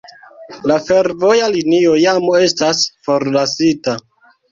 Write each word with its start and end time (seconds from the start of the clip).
La 0.69 0.77
fervoja 0.85 1.49
linio 1.55 1.93
jam 2.05 2.31
estas 2.39 2.81
forlasita. 3.09 3.95